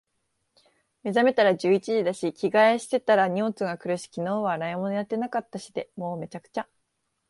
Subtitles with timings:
[1.03, 5.91] 目が覚めたら十一時だし、着替えしてたら荷物が来るし、昨日は洗い物やってなかったしで……
[5.95, 6.67] もう、滅茶苦茶。